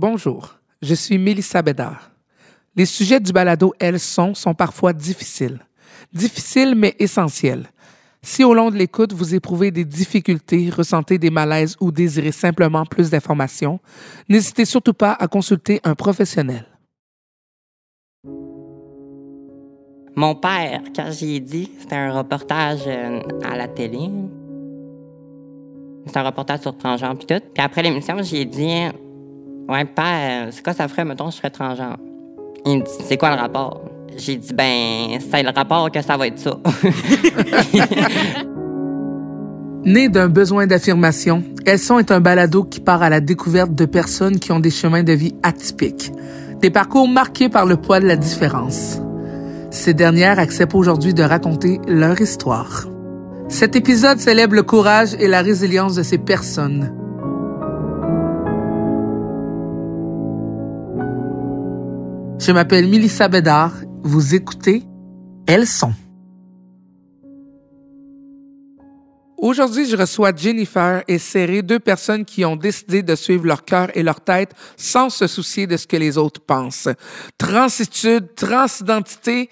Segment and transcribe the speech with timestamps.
[0.00, 2.10] Bonjour, je suis Mélissa Bédard.
[2.74, 5.60] Les sujets du balado Elles sont sont parfois difficiles.
[6.10, 7.66] Difficiles mais essentiels.
[8.22, 12.86] Si au long de l'écoute, vous éprouvez des difficultés, ressentez des malaises ou désirez simplement
[12.86, 13.78] plus d'informations,
[14.26, 16.64] n'hésitez surtout pas à consulter un professionnel.
[20.16, 24.08] Mon père, quand j'ai dit, c'était un reportage euh, à la télé.
[26.06, 27.44] C'est un reportage sur transgenre puis tout.
[27.52, 28.88] Puis après l'émission, j'ai dit
[29.70, 31.96] Ouais, père, c'est quoi ça ferait, mettons, je serais transgenre?
[32.66, 33.84] Il me dit C'est quoi le rapport?
[34.16, 36.58] J'ai dit Ben, c'est le rapport que ça va être ça.
[39.84, 43.84] Né d'un besoin d'affirmation, Elles sont est un balado qui part à la découverte de
[43.86, 46.12] personnes qui ont des chemins de vie atypiques,
[46.60, 49.00] des parcours marqués par le poids de la différence.
[49.70, 52.88] Ces dernières acceptent aujourd'hui de raconter leur histoire.
[53.48, 56.92] Cet épisode célèbre le courage et la résilience de ces personnes.
[62.40, 63.74] Je m'appelle Milissa Bédard.
[64.02, 64.82] Vous écoutez
[65.46, 65.92] Elles sont.
[69.36, 73.94] Aujourd'hui, je reçois Jennifer et Serré, deux personnes qui ont décidé de suivre leur cœur
[73.94, 76.88] et leur tête sans se soucier de ce que les autres pensent.
[77.36, 79.50] Transitude, transidentité.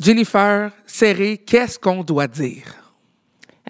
[0.00, 2.64] Jennifer, Serré, qu'est-ce qu'on doit dire?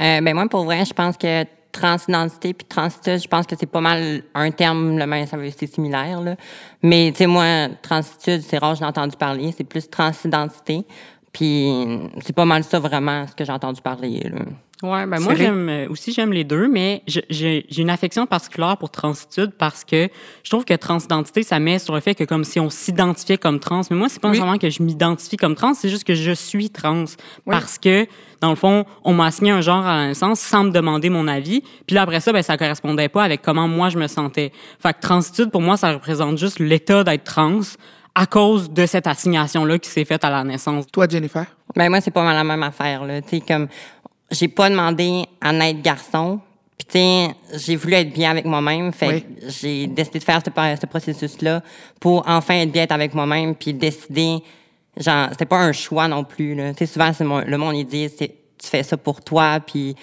[0.01, 3.66] Euh, ben moi, pour vrai, je pense que transidentité puis transitude, je pense que c'est
[3.66, 6.36] pas mal un terme, le même, ça veut c'est similaire, là.
[6.83, 9.52] Mais, tu sais, moi, transitude, c'est rare, j'ai entendu parler.
[9.56, 10.84] C'est plus transidentité.
[11.33, 11.70] Puis,
[12.24, 14.41] c'est pas mal ça, vraiment, ce que j'ai entendu parler, là.
[14.81, 17.25] Ouais, ben moi j'aime euh, aussi j'aime les deux, mais j'ai
[17.69, 20.09] j'ai une affection particulière pour transitude parce que
[20.45, 23.59] je trouve que transidentité ça met sur le fait que comme si on s'identifiait comme
[23.59, 24.35] trans, mais moi c'est pas Oui.
[24.35, 27.07] nécessairement que je m'identifie comme trans, c'est juste que je suis trans
[27.45, 28.07] parce que
[28.41, 31.27] dans le fond on m'a assigné un genre à la naissance sans me demander mon
[31.27, 34.53] avis, puis là après ça ben ça correspondait pas avec comment moi je me sentais.
[34.81, 37.63] Fait que transitude pour moi ça représente juste l'état d'être trans
[38.15, 40.87] à cause de cette assignation là qui s'est faite à la naissance.
[40.92, 41.45] Toi, Jennifer?
[41.77, 43.23] Ben moi, c'est pas mal la même affaire, là.
[43.23, 43.69] Tu sais, comme,
[44.30, 46.40] j'ai pas demandé à naître garçon.
[46.77, 48.92] Puis, tu sais, j'ai voulu être bien avec moi-même.
[48.92, 49.22] Fait Oui.
[49.22, 50.50] que j'ai décidé de faire ce,
[50.80, 51.62] ce processus-là
[52.00, 54.39] pour enfin être bien avec moi-même puis décider.
[54.96, 56.72] Genre, c'était pas un choix non plus, là.
[56.72, 58.28] Tu sais, souvent, c'est mon- le monde, il dit, c'est,
[58.58, 59.94] tu fais ça pour toi puis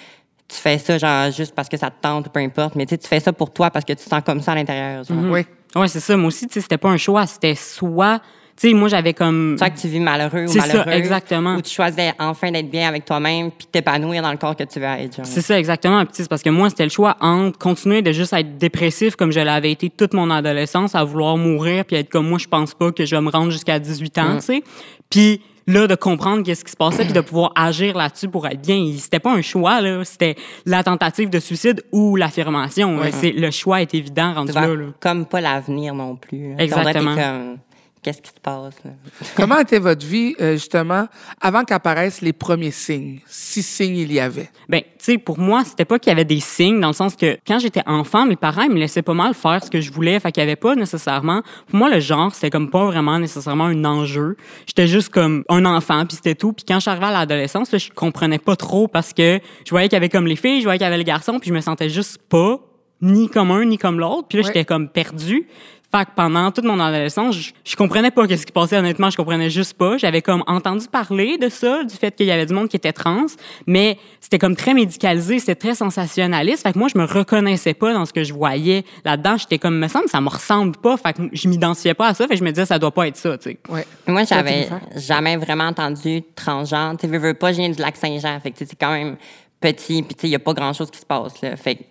[0.48, 2.76] tu fais ça, genre, juste parce que ça te tente ou peu importe.
[2.76, 4.52] Mais tu sais, tu fais ça pour toi parce que tu te sens comme ça
[4.52, 5.18] à l'intérieur, genre.
[5.32, 5.46] Oui.
[5.76, 6.16] Ouais, c'est ça.
[6.16, 8.22] Moi aussi, tu sais, c'était pas un choix, c'était soit,
[8.58, 10.92] tu sais, moi j'avais comme Soit que tu vis malheureux ou C'est ça, malheureux.
[10.92, 11.56] exactement.
[11.56, 14.80] Ou tu choisis enfin d'être bien avec toi-même puis t'épanouir dans le corps que tu
[14.80, 15.20] veux être.
[15.24, 16.06] C'est ça, exactement.
[16.06, 19.42] Puis, parce que moi, c'était le choix entre continuer de juste être dépressif comme je
[19.42, 22.92] l'avais été toute mon adolescence, à vouloir mourir, puis être comme moi, je pense pas
[22.92, 24.64] que je vais me rendre jusqu'à 18 ans, tu sais.
[25.10, 28.62] Puis là, de comprendre qu'est-ce qui se passait, puis de pouvoir agir là-dessus pour être
[28.62, 28.86] bien.
[28.98, 30.04] C'était pas un choix, là.
[30.06, 30.36] C'était
[30.66, 33.00] la tentative de suicide ou l'affirmation.
[33.12, 34.86] C'est Le choix est évident rendu là, là.
[35.00, 36.56] comme pas l'avenir non plus.
[36.58, 37.16] Exactement.
[37.16, 37.58] Comme,
[38.06, 38.92] qu'est-ce qui se passe, là?
[39.36, 41.08] Comment était votre vie, euh, justement,
[41.42, 43.20] avant qu'apparaissent les premiers signes?
[43.26, 44.50] Si signes il y avait?
[44.70, 47.16] Ben, tu sais, pour moi, c'était pas qu'il y avait des signes, dans le sens
[47.16, 49.92] que quand j'étais enfant, mes parents ils me laissaient pas mal faire ce que je
[49.92, 51.42] voulais, fait qu'il y avait pas nécessairement.
[51.68, 54.38] Pour moi, le genre, c'était comme pas vraiment nécessairement un enjeu.
[54.68, 56.54] J'étais juste comme un enfant, puis c'était tout.
[56.54, 59.96] Puis quand arrivée à l'adolescence, là, je comprenais pas trop parce que je voyais qu'il
[59.96, 61.62] y avait comme les filles, je voyais qu'il y avait les garçons, puis je me
[61.62, 62.60] sentais juste pas
[63.02, 64.28] ni comme un ni comme l'autre.
[64.30, 64.48] Puis là, Ouais.
[64.54, 65.48] j'étais comme perdue.
[65.96, 69.10] Fait que pendant toute mon adolescence, je, je comprenais pas qu'est-ce qui se passait honnêtement,
[69.10, 69.98] je comprenais juste pas.
[69.98, 72.92] J'avais comme entendu parler de ça, du fait qu'il y avait du monde qui était
[72.92, 73.28] trans,
[73.66, 76.64] mais c'était comme très médicalisé, c'était très sensationnaliste.
[76.64, 79.38] Fait que moi, je me reconnaissais pas dans ce que je voyais là-dedans.
[79.38, 80.98] J'étais comme, me semble, ça me ressemble pas.
[80.98, 82.28] Fait que je m'identifiais pas à ça.
[82.28, 83.60] Fait que je me disais, ça doit pas être ça, tu sais.
[83.70, 83.86] Ouais.
[84.06, 84.68] Moi, j'avais
[84.98, 86.98] jamais vraiment entendu transgenre.
[86.98, 88.38] Tu veux, veux pas, je viens du lac Saint-Jean.
[88.42, 89.16] Fait que, c'est quand même
[89.62, 91.56] petit, puis tu sais, il y a pas grand-chose qui se passe, là.
[91.56, 91.84] Fait que,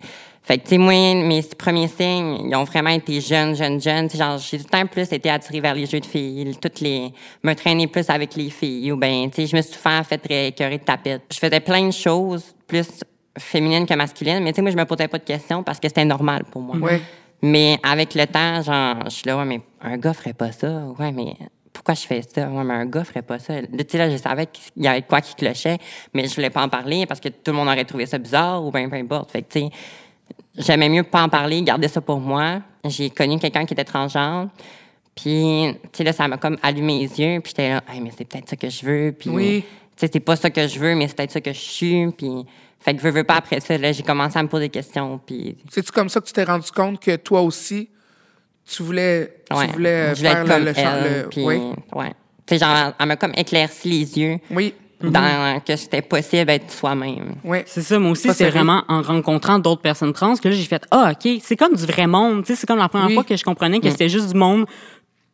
[0.45, 4.07] fait que, tu sais, moi, mes premiers signes, ils ont vraiment été jeunes, jeunes, jeunes.
[4.11, 7.11] Genre, j'ai tout le temps plus été attirée vers les jeux de filles, toutes les,
[7.43, 10.21] me traîner plus avec les filles, ou ben, tu sais, je me suis souvent fait
[10.29, 11.23] écœurer de tapette.
[11.33, 12.87] Je faisais plein de choses, plus
[13.39, 15.87] féminines que masculines, mais tu sais, moi, je me posais pas de questions parce que
[15.87, 16.77] c'était normal pour moi.
[16.77, 17.01] Ouais.
[17.41, 20.83] Mais avec le temps, genre, je suis là, ouais, mais un gars ferait pas ça.
[20.99, 21.33] Ouais, mais
[21.73, 22.47] pourquoi je fais ça?
[22.47, 23.63] Ouais, mais un gars ferait pas ça.
[23.63, 25.79] Tu sais, là, je savais qu'il y avait quoi qui clochait,
[26.13, 28.63] mais je voulais pas en parler parce que tout le monde aurait trouvé ça bizarre
[28.63, 29.31] ou ben peu importe.
[29.31, 29.69] Fait que, tu sais,
[30.57, 32.61] j'aimais mieux pas en parler, garder ça pour moi.
[32.85, 34.49] J'ai connu quelqu'un qui était transgenre.
[35.15, 37.39] Puis, tu sais, là, ça m'a comme allumé les yeux.
[37.41, 39.11] Puis j'étais là, hey, mais c'est peut-être ça que je veux.
[39.17, 39.63] Puis, Oui.
[39.63, 42.11] tu sais, c'est pas ça que je veux, mais c'est peut-être ça que je suis.
[42.11, 42.45] Puis,
[42.79, 45.19] fait que veux, veux pas après ça, là, j'ai commencé à me poser des questions.
[45.25, 47.89] Puis, C'est-tu comme ça que tu t'es rendu compte que toi aussi,
[48.69, 51.57] tu voulais, tu voulais je voulais faire le, comme le elle, le- puis, Oui.
[51.93, 52.11] ouais.
[52.45, 54.37] Tu sais, genre, elle m'a comme éclairci les yeux.
[54.51, 54.73] Oui.
[55.01, 57.35] Dans que c'était possible d'être soi-même.
[57.43, 57.59] Oui.
[57.65, 60.83] C'est ça, moi aussi, c'est vraiment en rencontrant d'autres personnes trans que là, j'ai fait,
[60.91, 62.43] ah, OK, c'est comme du vrai monde.
[62.43, 63.13] Tu sais, c'est comme la première Oui.
[63.13, 64.65] fois que je comprenais que c'était juste du monde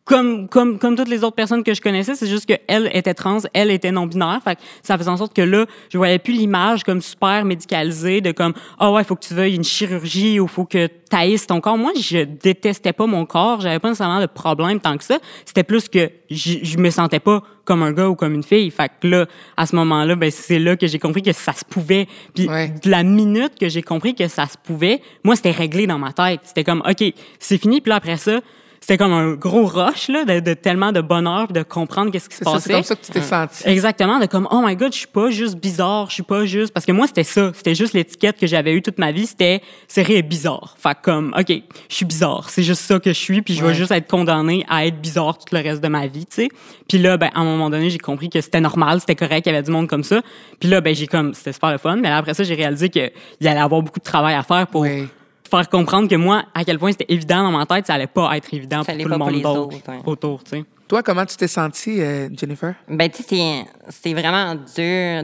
[0.03, 2.15] comme, comme, comme toutes les autres personnes que je connaissais.
[2.15, 4.39] C'est juste qu'elle était trans, elle était non-binaire.
[4.44, 8.19] Fait que ça faisait en sorte que là, je voyais plus l'image comme super médicalisée
[8.19, 11.62] de comme, ah ouais, faut que tu veuilles une chirurgie ou faut que taillisses ton
[11.62, 11.77] corps.
[11.77, 13.62] Moi, je détestais pas mon corps.
[13.62, 15.19] J'avais pas nécessairement de problème tant que ça.
[15.45, 18.71] C'était plus que je, je me sentais pas comme un gars ou comme une fille.
[18.71, 19.25] Fait que là,
[19.56, 22.07] à ce moment-là, ben, c'est là que j'ai compris que ça se pouvait.
[22.33, 22.74] Puis Ouais.
[22.83, 26.12] de la minute que j'ai compris que ça se pouvait, moi, c'était réglé dans ma
[26.12, 26.39] tête.
[26.44, 27.04] C'était comme, OK,
[27.39, 27.81] c'est fini.
[27.81, 28.39] Puis là, après ça,
[28.83, 32.36] c'était comme un gros rush, là, de, de tellement de bonheur de comprendre qu'est-ce qui
[32.36, 32.60] se passait.
[32.69, 33.62] c'est comme ça que tu t'es senti.
[33.68, 36.74] Exactement, de comme, oh my god, je suis pas juste bizarre, je suis pas juste,
[36.74, 39.62] parce que moi, c'était ça, c'était juste l'étiquette que j'avais eue toute ma vie, c'était,
[39.88, 40.75] série est bizarre.
[40.80, 41.54] Fait que comme, ok,
[41.89, 43.69] je suis bizarre, c'est juste ça que je suis, puis je Ouais.
[43.69, 46.50] vais juste être condamnée à être bizarre tout le reste de ma vie, tu sais.
[46.89, 49.54] Puis là, ben, à un moment donné, j'ai compris que c'était normal, c'était correct, qu'il
[49.54, 50.22] y avait du monde comme ça.
[50.60, 52.89] Puis là, ben, j'ai comme, c'était super le fun, mais là, après ça, j'ai réalisé
[52.89, 53.12] qu'il
[53.42, 55.07] allait avoir beaucoup de travail à faire pour Oui.
[55.51, 58.36] Faire comprendre que moi, à quel point c'était évident dans ma tête, ça allait pas
[58.38, 60.65] être évident Ça pour tout le monde d'autre autour, tu sais.
[60.88, 62.75] Toi, comment tu t'es sentie, euh, Jennifer?
[62.89, 64.65] Ben, tu sais, c'est- vraiment dur.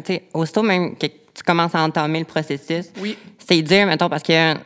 [0.03, 3.17] Tu sais, aussitôt même que tu commences à entamer le processus, Oui.
[3.37, 4.59] c'est dur, mettons, parce que, tu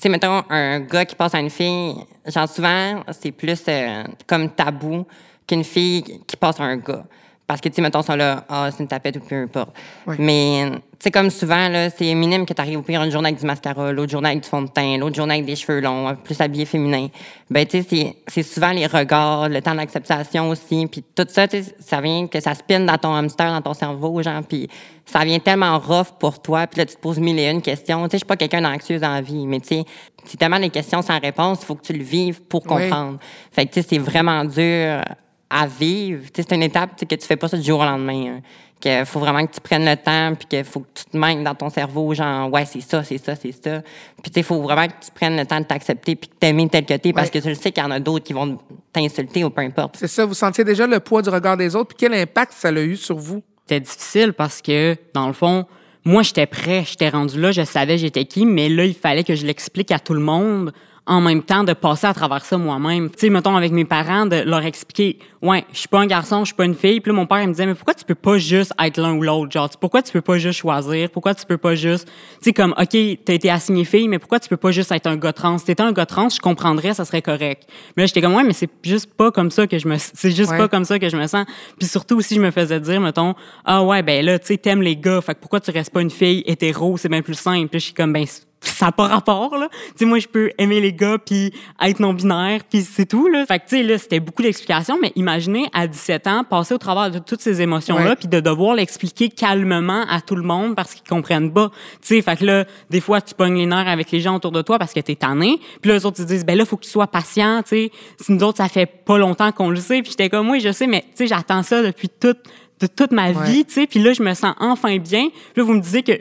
[0.00, 1.94] sais, mettons, un gars qui passe à une fille,
[2.26, 5.04] genre souvent, c'est plus euh, comme tabou
[5.46, 7.04] qu'une fille qui passe à un gars.
[7.46, 9.76] Parce que, tu sais, mettons, sont là, ah, c'est une tapette ou peu importe.
[10.06, 10.16] Oui.
[10.18, 10.70] Mais,
[11.00, 13.46] sais, comme souvent, là, c'est minime que tu arrives au pire une journée avec du
[13.46, 16.40] mascara, l'autre journée avec du fond de teint, l'autre journée avec des cheveux longs, plus
[16.40, 17.08] habillé féminin.
[17.50, 21.46] Ben, tu sais, c'est- c'est souvent les regards, le temps d'acceptation aussi, puis tout ça,
[21.48, 24.68] tu sais, ça vient que ça spinne dans ton hamster, dans ton cerveau, genre, puis
[25.04, 28.02] ça vient tellement rough pour toi, puis là, tu te poses mille et une questions.
[28.04, 29.84] Tu sais, je suis pas quelqu'un d'anxieux dans la vie, mais tu sais,
[30.24, 32.68] c'est tellement des questions sans réponse, il faut que tu le vives pour Oui.
[32.88, 33.18] comprendre.
[33.52, 35.00] Fait que, tu sais, c'est vraiment dur
[35.48, 36.22] à vivre.
[36.32, 38.26] Tu sais, c'est une étape que tu fais pas ça du jour au lendemain.
[38.38, 38.40] hein.
[38.86, 41.42] Que faut vraiment que tu prennes le temps, puis qu'il faut que tu te mêles
[41.42, 43.82] dans ton cerveau, genre, ouais, c'est ça, c'est ça, c'est ça.
[44.22, 46.68] Puis, tu sais, faut vraiment que tu prennes le temps de t'accepter, puis de t'aimer
[46.68, 47.32] tel que t'es, parce Ouais.
[47.32, 48.58] que tu le sais qu'il y en a d'autres qui vont
[48.92, 49.96] t'insulter ou peu importe.
[49.98, 52.68] C'est ça, vous sentiez déjà le poids du regard des autres, puis quel impact ça
[52.68, 53.42] a eu sur vous?
[53.68, 55.64] C'était difficile parce que, dans le fond,
[56.04, 59.34] moi, j'étais prêt, j'étais rendu là, je savais j'étais qui, mais là, il fallait que
[59.34, 60.72] je l'explique à tout le monde
[61.06, 63.10] en même temps de passer à travers ça moi-même.
[63.10, 66.40] Tu sais, mettons, avec mes parents, de leur expliquer, ouais, je suis pas un garçon,
[66.40, 67.00] je suis pas une fille.
[67.00, 69.14] Puis là, mon père, il me disait, mais pourquoi tu peux pas juste être l'un
[69.14, 69.52] ou l'autre?
[69.52, 71.08] Genre, tu- pourquoi tu peux pas juste choisir?
[71.10, 74.40] Pourquoi tu peux pas juste, tu sais, comme, OK, t'as été assigné fille, mais pourquoi
[74.40, 75.58] tu peux pas juste être un gars trans?
[75.58, 77.68] Si t'étais un gars trans, je comprendrais, ça serait correct.
[77.96, 80.30] Mais là, j'étais comme, ouais, mais c'est juste pas comme ça que je me, c'est
[80.32, 80.58] juste Ouais.
[80.58, 81.46] pas comme ça que je me sens.
[81.78, 84.82] Puis surtout aussi, je me faisais dire, mettons, ah ouais, ben là, tu sais, t'aimes
[84.82, 87.68] les gars, fait que pourquoi tu restes pas une fille hétéro, c'est bien plus simple.
[87.68, 88.24] Puis je suis comme, ben,
[88.60, 89.68] ça n'a pas rapport, là.
[89.70, 93.44] Tu sais, moi, je peux aimer les gars puis être non-binaire, puis c'est tout, là.
[93.46, 96.78] Fait que, tu sais, là, c'était beaucoup d'explications, mais imaginez, à 17 ans, passer au
[96.78, 98.16] travers de toutes ces émotions-là, Ouais.
[98.16, 101.70] puis de devoir l'expliquer calmement à tout le monde parce qu'ils comprennent pas.
[102.00, 104.52] Tu sais, fait que là, des fois, tu pognes les nerfs avec les gens autour
[104.52, 106.76] de toi parce que t'es tanné, puis là, les autres, ils disent, ben là, faut
[106.76, 107.90] que tu sois patient, tu sais.
[108.20, 110.72] Si nous autres, ça fait pas longtemps qu'on le sait, puis j'étais comme, oui, je
[110.72, 112.38] sais, mais, tu sais, j'attends ça depuis toute,
[112.80, 113.50] de toute ma Ouais.
[113.50, 115.28] vie, tu sais, puis là, je me sens enfin bien.
[115.28, 116.12] Puis là, vous me disiez que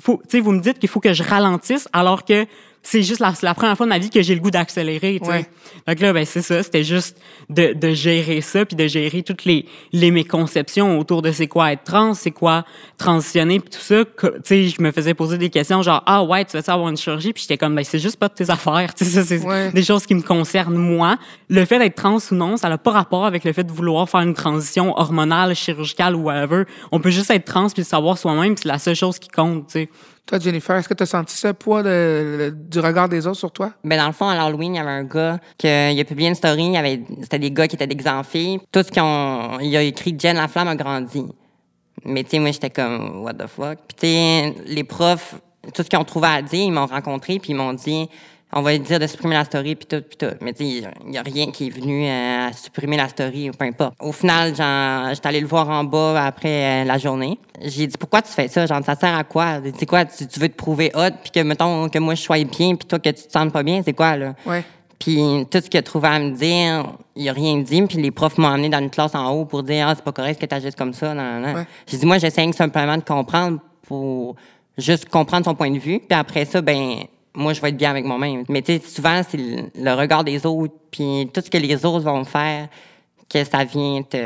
[0.00, 2.46] faut, vous me dites qu'il faut que je ralentisse alors que
[2.82, 5.20] c'est juste la, première fois de ma vie que j'ai le goût d'accélérer.
[5.22, 5.46] Ouais.
[5.94, 6.62] Que là, ben, c'est ça.
[6.62, 7.18] C'était juste
[7.50, 11.72] de, de gérer ça puis de gérer toutes les, les méconceptions autour de c'est quoi
[11.72, 12.64] être trans, c'est quoi
[12.96, 14.04] transitionner puis tout ça.
[14.04, 16.96] Tu sais, je me faisais poser des questions genre, ah ouais, tu veux avoir une
[16.96, 17.32] chirurgie?
[17.32, 18.94] Puis j'étais comme, ben, c'est juste pas de tes affaires.
[19.00, 19.70] Tu sais, ça, c'est Ouais.
[19.72, 21.16] des choses qui me concernent moi.
[21.48, 24.08] Le fait d'être trans ou non, ça n'a pas rapport avec le fait de vouloir
[24.08, 26.64] faire une transition hormonale, chirurgicale ou whatever.
[26.92, 29.66] On peut juste être trans puis le savoir soi-même, c'est la seule chose qui compte,
[29.66, 29.88] tu sais.
[30.26, 33.72] Toi, Jennifer, est-ce que tu as senti ce poids du regard des autres sur toi?
[33.82, 36.34] Ben, dans le fond, à l'Halloween, il y avait un gars qui a publié une
[36.34, 36.72] story.
[37.22, 38.60] C'était des gars qui étaient déguisés en filles.
[38.72, 41.24] Qu'ils ont, il a écrit Jen la flamme a grandi.
[42.04, 43.78] Mais, tu sais, moi, j'étais comme, what the fuck?
[43.88, 45.34] Puis, tu sais, les profs,
[45.74, 48.08] tout ce qu'ils ont trouvé à dire, ils m'ont rencontré, puis ils m'ont dit,
[48.52, 50.34] on va lui dire de supprimer la story, puis tout, puis tout.
[50.40, 53.50] Mais, tu sais, il y a rien qui est venu euh, à supprimer la story,
[53.50, 53.94] ou peu importe.
[54.00, 57.38] Au final, genre, j'étais allée le voir en bas après euh, la journée.
[57.62, 58.66] J'ai dit, pourquoi tu fais ça?
[58.66, 59.60] Genre, ça sert à quoi?
[59.78, 60.04] C'est quoi?
[60.04, 62.86] Tu, tu veux te prouver hot, puis que, mettons, que moi, je sois bien, puis
[62.88, 63.82] toi, que tu te sentes pas bien?
[63.84, 64.34] C'est quoi, là?
[64.46, 64.64] Ouais.
[65.00, 67.82] Puis tout ce qu'il a trouvé à me dire, il a rien dit.
[67.82, 70.12] Puis les profs m'ont amené dans une classe en haut pour dire ah c'est pas
[70.12, 71.14] correct que tu agisses comme ça.
[71.14, 71.54] Non, non, non.
[71.54, 71.66] Ouais.
[71.86, 74.36] J'ai dit moi j'essaie simplement de comprendre pour
[74.76, 76.00] juste comprendre son point de vue.
[76.00, 78.44] Puis après ça ben moi je vais être bien avec moi-même.
[78.48, 81.74] Mais tu sais souvent c'est le, le regard des autres puis tout ce que les
[81.84, 82.68] autres vont faire
[83.32, 84.16] que ça vient te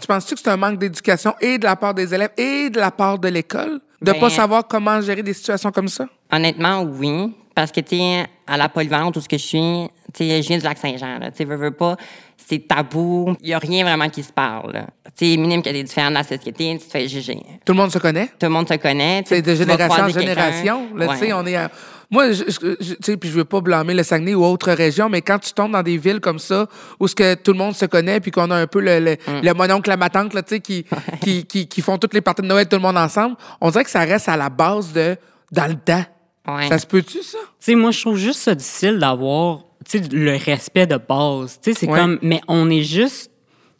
[0.00, 2.78] Tu penses-tu que c'est un manque d'éducation et de la part des élèves et de
[2.78, 3.80] la part de l'école?
[4.00, 6.06] De Ben- pas savoir comment gérer des situations comme ça?
[6.32, 7.34] Honnêtement, oui.
[7.54, 10.48] Parce que, tu sais, à la polyvalente où ce que je suis, Tu sais, je
[10.48, 11.30] viens du lac Saint-Jean, là.
[11.30, 11.96] Tu sais, veux, veux pas,
[12.36, 13.34] c'est tabou.
[13.42, 14.86] Il y a rien vraiment qui se parle.
[15.18, 17.38] Tu sais, minime qu'il y a des différents dans la société, tu te fais juger.
[17.66, 18.26] Tout le monde se connaît?
[18.28, 19.22] Tout le monde se connaît.
[19.26, 20.86] C'est de génération en génération.
[20.98, 21.70] Tu sais, on est à-
[22.10, 25.22] Moi, je, je- sais, puis je veux pas blâmer le Saguenay ou autre région, mais
[25.22, 26.66] quand tu tombes dans des villes comme ça,
[26.98, 29.12] où ce que tout le monde se connaît, puis qu'on a un peu le, le,
[29.12, 29.40] Mm.
[29.44, 30.84] le mononcle, la ma tante, là, tu sais, qui,
[31.22, 33.84] qui, qui, qui font toutes les parties de Noël, tout le monde ensemble, on dirait
[33.84, 35.16] que ça reste à la base de
[35.52, 36.04] dans le temps.
[36.48, 36.68] Ouais.
[36.68, 37.38] Ça se peut-tu, ça?
[37.38, 41.60] Tu sais, moi, je trouve juste ça difficile d'avoir, tu sais, le respect de base.
[41.62, 41.98] Tu sais, c'est Ouais.
[41.98, 43.30] comme, mais on est juste,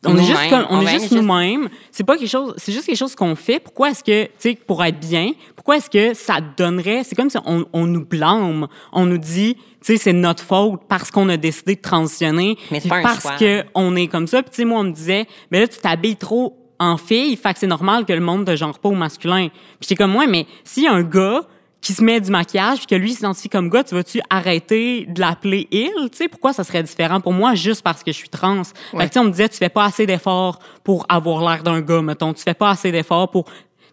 [0.07, 1.69] on est juste comme, on, On est juste nous-mêmes.
[1.91, 3.61] C'est pas quelque chose, c'est juste quelque chose qu'on fait.
[3.61, 7.29] Pourquoi est-ce que, tu sais, pour être bien, pourquoi est-ce que ça donnerait, c'est comme
[7.31, 11.29] si on, on nous blâme, on nous dit, tu sais, c'est notre faute parce qu'on
[11.29, 13.37] a décidé de transitionner, Mais pas un parce choix.
[13.37, 14.43] que on est comme ça.
[14.43, 17.53] Puis tu sais, moi, on me disait, mais là, tu t'habilles trop en fille, fait
[17.53, 19.49] que c'est normal que le monde de genre pas au masculin.
[19.49, 21.43] Puis j'étais comme, ouais, mais s'il y a un gars
[21.81, 25.21] qui se met du maquillage, puis que lui s'identifie comme gars, tu vas-tu arrêter de
[25.21, 25.91] l'appeler il?
[26.11, 28.63] Tu sais, pourquoi ça serait différent pour moi juste parce que je suis trans?
[28.65, 32.03] Fait que, on me disait, tu fais pas assez d'efforts pour avoir l'air d'un gars,
[32.03, 32.35] mettons.
[32.35, 33.47] Tu fais pas assez d'efforts pour...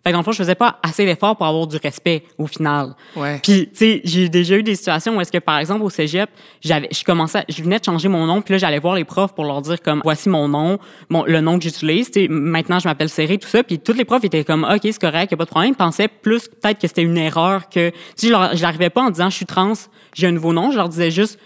[0.07, 2.47] Fait que dans le fond, je faisais pas assez d'efforts pour avoir du respect, au
[2.47, 2.95] final.
[3.17, 3.41] Ouais.
[3.43, 6.29] Puis, tu sais, j'ai déjà eu des situations où est-ce que, par exemple, au cégep,
[6.61, 9.35] j'avais, je commençais, je venais de changer mon nom, puis là, j'allais voir les profs
[9.35, 12.79] pour leur dire comme, voici mon nom, mon, le nom que j'utilise, tu sais, maintenant,
[12.79, 15.33] je m'appelle Serré, tout ça, puis tous les profs étaient comme, OK, c'est correct, y
[15.33, 15.71] a pas de problème.
[15.71, 19.09] Ils pensaient plus peut-être que c'était une erreur que, tu sais, je n'arrivais pas en
[19.09, 19.73] disant, je suis trans,
[20.15, 21.37] j'ai un nouveau nom, je leur disais juste,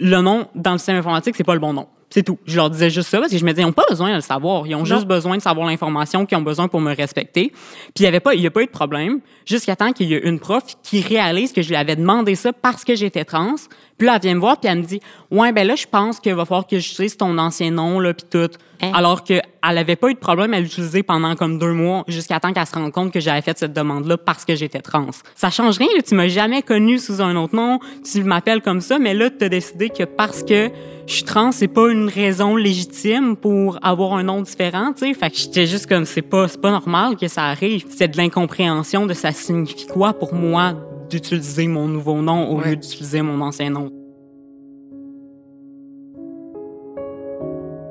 [0.00, 1.86] le nom dans le système informatique, c'est pas le bon nom.
[2.10, 2.38] C'est tout.
[2.46, 4.14] Je leur disais juste ça parce que je me disais, ils n'ont pas besoin de
[4.14, 4.66] le savoir.
[4.66, 7.50] Ils ont juste besoin de savoir l'information qu'ils ont besoin pour me respecter.
[7.50, 10.08] Puis il y avait pas, il y a pas eu de problème jusqu'à temps qu'il
[10.08, 13.24] y ait une prof qui réalise que je lui avais demandé ça parce que j'étais
[13.24, 13.56] trans.
[13.98, 15.00] Puis là, elle vient me voir puis elle me dit,
[15.30, 18.26] ouais, ben là, je pense qu'il va falloir que j'utilise ton ancien nom là puis
[18.30, 18.48] tout.
[18.80, 18.92] Hein?
[18.94, 22.38] Alors que elle avait pas eu de problème à l'utiliser pendant comme deux mois jusqu'à
[22.38, 25.08] temps qu'elle se rende compte que j'avais fait cette demande-là parce que j'étais trans.
[25.34, 25.88] Ça change rien.
[25.96, 26.02] Là.
[26.02, 27.80] Tu m'as jamais connu sous un autre nom.
[28.10, 30.70] Tu m'appelles comme ça, mais là, tu as décidé que parce que
[31.08, 35.14] je suis trans, c'est pas une raison légitime pour avoir un nom différent, tu sais.
[35.14, 37.86] Fait que j'étais juste comme, c'est pas, c'est pas normal que ça arrive.
[37.88, 40.74] C'est de l'incompréhension de ça signifie quoi pour moi
[41.08, 42.70] d'utiliser mon nouveau nom au Ouais.
[42.70, 43.90] lieu d'utiliser mon ancien nom.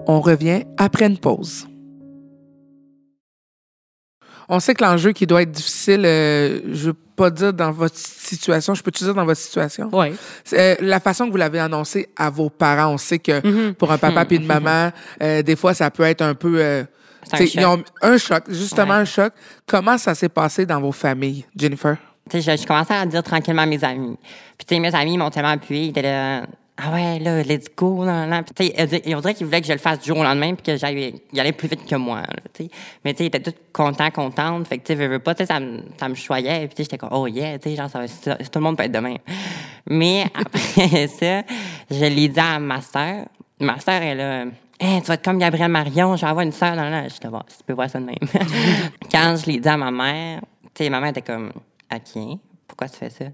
[0.09, 1.67] On revient après une pause.
[4.49, 7.97] On sait que l'enjeu qui doit être difficile, euh, je veux pas dire dans votre
[7.97, 9.91] situation, je peux te dire dans votre situation?
[10.45, 13.73] C'est, euh, la façon que vous l'avez annoncé à vos parents, on sait que Mhm.
[13.73, 16.83] pour un papa puis une maman, euh, des fois ça peut être un peu euh,
[17.23, 17.55] C'est un choc.
[17.55, 18.99] ils ont un choc, justement Ouais.
[19.01, 19.33] un choc.
[19.65, 21.97] Comment ça s'est passé dans vos familles, Jennifer?
[22.33, 24.17] Je, je commençais à dire tranquillement à mes amis.
[24.57, 25.85] Puis, mes amis m'ont tellement appuyé.
[25.85, 26.43] Ils étaient là,
[26.77, 28.43] ah ouais, là, let's go, nan, nan.
[28.55, 31.39] Puis, on dirait qu'ils voulaient que je le fasse du jour au lendemain puis que
[31.39, 32.67] allait plus vite que moi, là.
[33.03, 34.67] Mais, tu sais, ils étaient tous contents, contentes.
[34.67, 36.67] Fait que, pas, ça me, ça me choyait.
[36.67, 38.05] Puis, tu j'étais comme, oh yeah, genre, ça
[38.35, 39.15] tout le monde peut être demain.
[39.89, 41.43] Mais, après ça,
[41.89, 43.25] je l'ai dit à ma sœur.
[43.59, 44.45] Ma sœur, elle a,
[44.79, 46.75] Hein, tu vas être comme Gabrielle Marion, je vais avoir une sœur.
[46.75, 48.15] Non, non, je te vois, tu peux voir ça de même.
[49.11, 50.41] Quand je l'ai dit à ma mère,
[50.75, 51.51] tu ma mère était comme,
[51.93, 53.25] OK, pourquoi tu fais ça?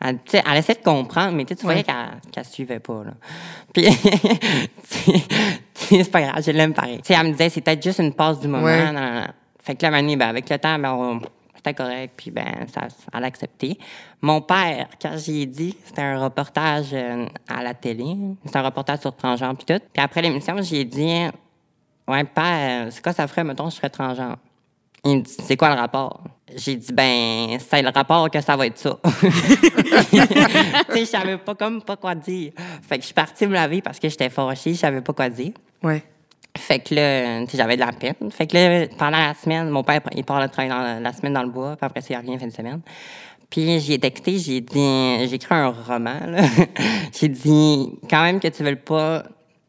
[0.00, 3.02] Elle, elle essaie de comprendre, mais tu voyais qu'elle qu'elle suivait pas.
[3.04, 3.12] Là.
[3.72, 3.86] Puis,
[5.74, 6.98] c'est pas grave, je l'aime pareil.
[6.98, 8.64] Tu sais, elle me disait, c'est peut-être juste une passe du moment.
[8.64, 8.92] Ouais.
[8.92, 9.26] Non, non, non.
[9.62, 11.20] Fait que là, Manu, ben, avec le temps, ben, on-
[11.56, 13.78] c'était correct, puis ben, ça, elle a accepté.
[14.20, 18.14] Mon père, quand j'y ai dit, c'était un reportage euh, à la télé.
[18.44, 19.82] C'était un reportage sur transgenre, puis tout.
[19.92, 21.24] Puis après l'émission, j'ai dit,
[22.06, 24.36] ouais, père, c'est quoi ça ferait, mettons, je serais transgenre?
[25.06, 26.20] Il me dit, c'est quoi le rapport?
[26.56, 28.98] J'ai dit, ben, c'est le rapport que ça va être ça.
[29.04, 29.28] tu
[30.90, 32.52] sais, je savais pas comme pas quoi dire.
[32.82, 35.28] Fait que je suis partie me laver parce que j'étais fâchée, je savais pas quoi
[35.28, 35.52] dire.
[35.82, 36.02] Ouais.
[36.56, 38.30] Fait que là, j'avais de la peine.
[38.30, 41.12] Fait que là, pendant la semaine, mon père, il part le travail dans la, la
[41.12, 42.80] semaine dans le bois, puis après ça, il revient fin de semaine.
[43.50, 46.18] Puis j'ai texté, j'ai dit, j'ai écrit un roman,
[47.12, 49.22] j'ai dit, quand même que tu veux pas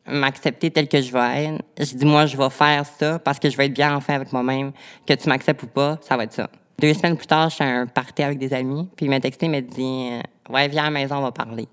[0.07, 3.49] m'accepter tel que je vais être, j'ai dit, moi, je vais faire ça parce que
[3.49, 4.71] je vais être bien enfin avec moi-même.
[5.05, 6.49] Que tu m'acceptes ou pas, ça va être ça.
[6.79, 9.47] Deux semaines plus tard, j'étais à un party avec des amis, puis il m'a texté,
[9.47, 11.67] il m'a dit, euh, ouais, viens à la maison, on va parler.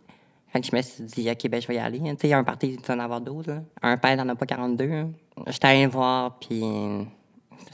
[0.48, 1.98] Fait que je me suis dit, OK, ben, je vais y aller.
[1.98, 3.46] Tu sais, il y a un party, tu en avoir 12.
[3.48, 3.56] Là.
[3.82, 4.90] Un père n'en a pas 42.
[4.90, 5.10] hein.
[5.48, 6.62] J'étais allée le voir, puis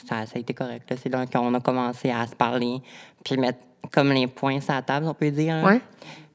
[0.08, 0.90] ça, ça a été correct.
[0.90, 0.96] là.
[1.00, 2.78] C'est là qu'on a commencé à se parler,
[3.24, 3.58] puis mettre
[3.92, 5.56] comme les points sur la table, on peut dire.
[5.56, 5.64] là.
[5.64, 5.80] Ouais.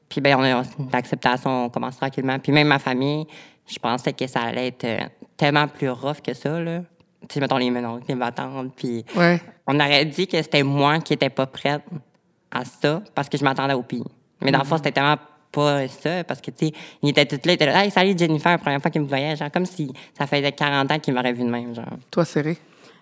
[0.08, 2.38] Puis ben, on a l'acceptation, on commence tranquillement.
[2.38, 3.26] Puis même ma famille,
[3.66, 4.98] je pensais que ça allait être euh,
[5.36, 6.60] tellement plus rough que ça.
[6.60, 6.80] Là.
[7.28, 9.40] Tu sais, mettons les menons, les battantes, puis Ouais.
[9.66, 11.82] on aurait dit que c'était moi qui n'étais pas prête
[12.50, 14.04] à ça parce que je m'attendais au pire.
[14.40, 15.16] Mais dans le fond, c'était tellement
[15.50, 18.14] pas ça parce que, tu sais, ils étaient tous là, ils étaient là, hey, salut
[18.16, 21.14] Jennifer, la première fois qu'ils me voyaient, genre, comme si ça faisait 40 ans qu'ils
[21.14, 21.84] m'auraient vu de même, genre.
[22.10, 22.56] Toi, serré.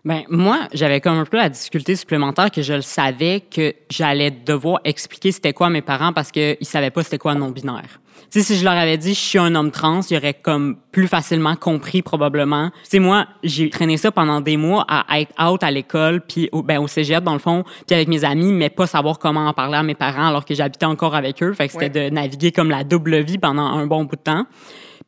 [0.05, 4.31] Ben moi, j'avais comme un peu la difficulté supplémentaire que je le savais que j'allais
[4.31, 8.01] devoir expliquer c'était quoi à mes parents parce qu'ils savaient pas c'était quoi non binaire.
[8.31, 11.09] Tu si je leur avais dit je suis un homme trans, ils auraient comme plus
[11.09, 12.71] facilement compris probablement.
[12.91, 16.63] Tu moi, j'ai traîné ça pendant des mois à être out à l'école, puis au,
[16.63, 19.55] ben, au cégep dans le fond, puis avec mes amis, mais pas savoir comment en
[19.55, 21.55] parler à mes parents alors que j'habitais encore avec eux.
[21.55, 24.47] Fait que c'était de naviguer comme la double vie pendant un bon bout de temps.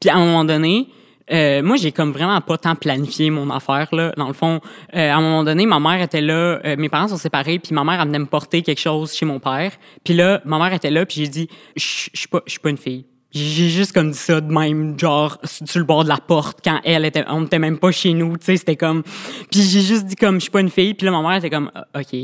[0.01, 0.89] Puis à un moment donné,
[1.33, 4.13] euh, moi, j'ai comme vraiment pas tant planifié mon affaire là.
[4.17, 4.61] Dans le fond,
[4.95, 6.61] euh, à un moment donné, ma mère était là.
[6.65, 9.27] euh, mes parents sont séparés, puis ma mère elle venait me porter quelque chose chez
[9.27, 9.73] mon père.
[10.05, 11.83] Puis là, ma mère était là, puis j'ai dit, je
[12.15, 13.07] suis pas, je suis pas une fille.
[13.33, 16.81] J'ai juste comme dit ça de même, genre sur le bord de la porte quand
[16.85, 19.03] elle était, on était même pas chez nous, tu sais, c'était comme.
[19.51, 20.95] Puis j'ai juste dit comme je suis pas une fille.
[20.95, 22.17] Puis là, ma mère était comme, ok.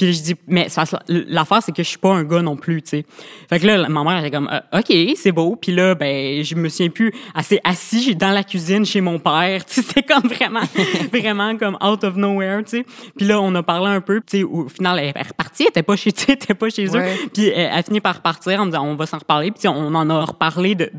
[0.00, 0.68] Puis je dis, mais
[1.08, 3.04] l'affaire, c'est que je suis pas un gars non plus, tu sais.
[3.50, 5.56] Fait que là, ma mère était comme, Ah, OK, c'est beau.
[5.56, 9.62] Puis là, ben, je me souviens plus, assez assis dans la cuisine chez mon père.
[9.70, 10.62] Tu sais, c'était comme vraiment,
[11.12, 12.86] vraiment comme out of nowhere, tu sais.
[13.14, 15.68] Puis là, on a parlé un peu, tu sais, au final, elle est repartie, elle
[15.68, 17.02] était pas chez, elle était pas chez eux.
[17.34, 19.50] Puis elle, elle finit par repartir en me disant, on va s'en reparler.
[19.50, 20.90] Puis on en a reparlé de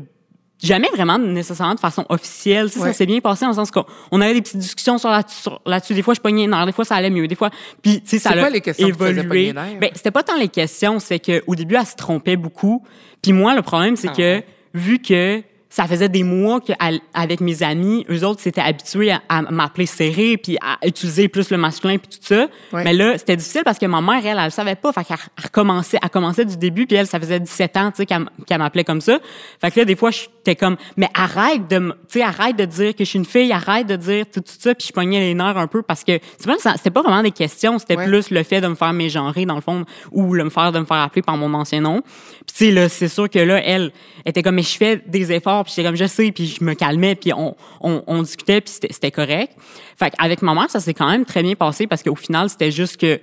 [0.62, 2.66] jamais vraiment nécessairement de façon officielle.
[2.70, 2.88] Tu sais, Ouais.
[2.88, 5.94] Ça s'est bien passé dans le sens qu'on on avait des petites discussions sur là-dessus.
[5.94, 7.26] Des fois, je pognais les nerfs, des fois, ça allait mieux.
[7.28, 7.50] Des fois,
[7.82, 9.52] puis tu sais, ça a évolué.
[9.52, 12.84] Ben, c'était pas tant les questions, c'est que au début, elle se trompait beaucoup.
[13.22, 14.42] Puis moi, le problème, c'est Ah que
[14.74, 15.42] vu que
[15.74, 20.36] ça faisait des mois qu'avec mes amis, eux autres s'étaient habitués à, à m'appeler serré
[20.36, 22.46] puis à utiliser plus le masculin puis tout ça.
[22.74, 22.84] Ouais.
[22.84, 24.92] Mais là, c'était difficile parce que ma mère, elle, elle, le savait pas.
[24.92, 28.04] Fait qu'elle elle recommençait, elle commençait du début puis elle, ça faisait 17 ans, tu
[28.04, 29.18] sais, qu'elle m'appelait comme ça.
[29.62, 32.66] Fait que là, des fois, j'étais comme, mais arrête de, me- tu sais, arrête de
[32.66, 35.20] dire que je suis une fille, arrête de dire tout, tout ça puis je pognais
[35.20, 38.06] les nerfs un peu parce que c'était pas vraiment des questions, c'était Ouais.
[38.06, 40.80] plus le fait de me faire mégenrer dans le fond ou le me faire de
[40.80, 42.02] me faire appeler par mon ancien nom.
[42.02, 43.90] Puis tu sais là, c'est sûr que là elle
[44.26, 46.74] était comme mais je fais des efforts puis j'étais comme je sais puis je me
[46.74, 49.52] calmais puis on on, on discutait puis c'était correct.
[49.98, 52.70] Fait avec ma mère ça s'est quand même très bien passé parce qu'au final c'était
[52.70, 53.20] juste que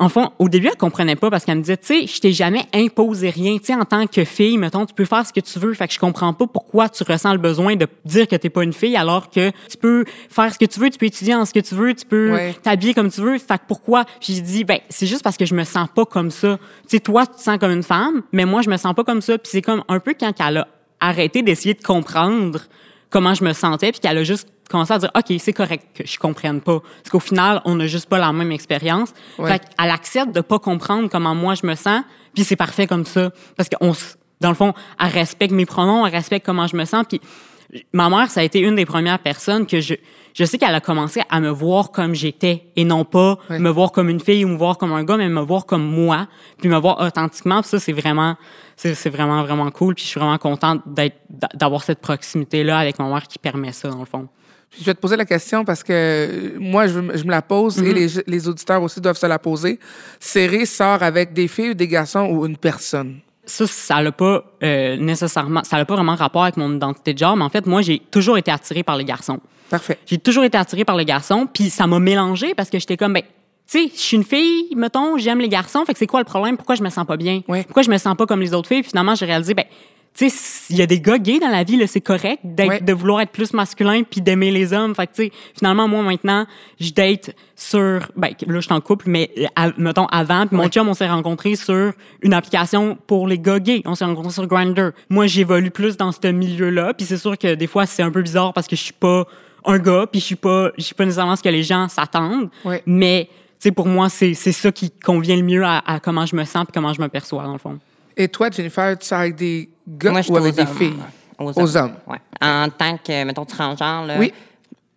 [0.00, 2.32] en fond, au début, elle comprenait pas parce qu'elle me disait, tu sais, je t'ai
[2.32, 3.58] jamais imposé rien.
[3.58, 5.74] Tu sais, en tant que fille, mettons, tu peux faire ce que tu veux.
[5.74, 8.62] Fait que je comprends pas pourquoi tu ressens le besoin de dire que t'es pas
[8.62, 11.44] une fille alors que tu peux faire ce que tu veux, tu peux étudier en
[11.44, 12.54] ce que tu veux, tu peux Ouais.
[12.62, 13.38] t'habiller comme tu veux.
[13.38, 14.04] Fait que pourquoi?
[14.20, 16.58] Puis j'ai dit, ben, c'est juste parce que je me sens pas comme ça.
[16.82, 19.02] Tu sais, toi, tu te sens comme une femme, mais moi, je me sens pas
[19.02, 19.36] comme ça.
[19.36, 20.68] Puis c'est comme un peu quand elle a
[21.00, 22.60] arrêté d'essayer de comprendre
[23.10, 26.06] comment je me sentais, puis qu'elle a juste commencé à dire, OK, c'est correct que
[26.06, 26.80] je comprenne pas.
[26.80, 29.10] Parce qu'au final, on n'a juste pas la même expérience.
[29.38, 29.50] Ouais.
[29.50, 32.02] Fait qu'elle accepte de pas comprendre comment moi je me sens,
[32.34, 33.30] puis c'est parfait comme ça.
[33.56, 33.94] Parce qu'on
[34.40, 37.20] dans le fond, elle respecte mes pronoms, elle respecte comment je me sens, puis
[37.92, 39.94] ma mère, ça a été une des premières personnes que je,
[40.34, 43.92] je sais qu'elle a commencé à me voir comme j'étais et non pas me voir
[43.92, 46.28] comme une fille ou me voir comme un gars, mais me voir comme moi,
[46.58, 47.60] puis me voir authentiquement.
[47.60, 48.36] Puis ça, c'est vraiment,
[48.76, 49.94] c'est c'est vraiment, vraiment cool.
[49.94, 51.16] Puis je suis vraiment contente d'être,
[51.54, 54.28] d'avoir cette proximité-là avec ma mère qui permet ça, dans le fond.
[54.70, 57.30] Puis je vais te poser la question parce que euh, moi, je, me- je me
[57.30, 57.86] la pose Mm-hmm.
[57.86, 59.78] et les, les auditeurs aussi doivent se la poser.
[60.20, 63.20] Serré sort avec des filles ou des garçons ou une personne?
[63.48, 67.18] Ça, ça n'a pas euh, nécessairement, ça n'a pas vraiment rapport avec mon identité de
[67.18, 69.40] genre, mais en fait, moi, j'ai toujours été attirée par les garçons.
[69.70, 69.98] Parfait.
[70.06, 73.12] J'ai toujours été attirée par les garçons, puis ça m'a mélangé parce que j'étais comme,
[73.12, 73.28] ben, tu
[73.66, 76.56] sais, je suis une fille, mettons, j'aime les garçons, fait que c'est quoi le problème?
[76.56, 77.42] Pourquoi je me sens pas bien?
[77.48, 77.64] Ouais.
[77.64, 78.82] Pourquoi je me sens pas comme les autres filles?
[78.82, 79.66] Puis finalement, j'ai réalisé, ben,
[80.18, 82.80] tu sais, il y a des gars gays dans la vie, c'est correct d'être, Ouais.
[82.80, 84.94] de vouloir être plus masculin puis d'aimer les hommes.
[84.94, 86.44] Fait que, tu sais, finalement, moi, maintenant,
[86.80, 90.56] je date sur, ben, là, je suis en couple, mais, euh, à- mettons, avant, puis
[90.56, 90.68] mon Ouais.
[90.70, 93.82] chum, on s'est rencontrés sur une application pour les gars gays.
[93.84, 94.90] On s'est rencontrés sur Grindr.
[95.08, 98.22] Moi, j'évolue plus dans ce milieu-là, puis c'est sûr que des fois, c'est un peu
[98.22, 99.24] bizarre parce que je suis pas
[99.64, 102.50] un gars, puis je suis pas, je suis pas nécessairement ce que les gens s'attendent.
[102.64, 102.82] Ouais.
[102.86, 106.26] Mais, tu sais, pour moi, c'est, c'est ça qui convient le mieux à, à comment
[106.26, 107.78] je me sens puis comment je me perçois, dans le fond.
[108.16, 110.76] Et toi, Jennifer, tu avec des gars Moi, ou avec aux des hommes.
[110.76, 110.96] filles?
[111.38, 111.94] Aux, Aux hommes.
[112.06, 112.18] Ouais.
[112.42, 114.32] En tant que, mettons, transgenre, là, Oui.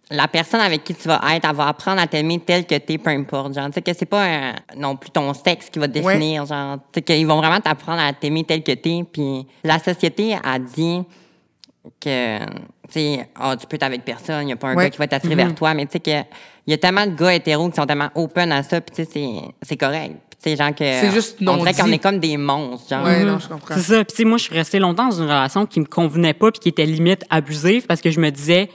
[0.10, 2.98] la personne avec qui tu vas être, elle va apprendre à t'aimer tel que t'es,
[2.98, 3.54] peu importe.
[3.54, 6.46] Genre, tu sais, que c'est pas un- non plus ton sexe qui va te définir.
[6.46, 9.04] Genre, tu sais, qu'ils vont vraiment t'apprendre à t'aimer tel que t'es.
[9.12, 11.04] Puis la société a dit
[12.00, 12.46] que, tu
[12.90, 14.86] sais, ah, tu peux être avec personne, il n'y a pas un Ouais.
[14.86, 16.28] gars qui va t'attirer vers toi, mais tu sais que
[16.68, 19.04] il y a tellement de gars hétéros qui sont tellement open à ça, puis tu
[19.04, 20.16] sais, c'est- c'est correct.
[20.44, 20.84] Sais, genre que...
[20.84, 23.06] C'est juste On dirait non qu'on est comme des monstres, genre.
[23.06, 23.76] Ouais, non, je comprends.
[23.76, 23.98] C'est ça.
[24.04, 26.52] Puis tu sais, moi, je suis restée longtemps dans une relation qui me convenait pas
[26.52, 28.68] puis qui était limite abusive parce que je me disais,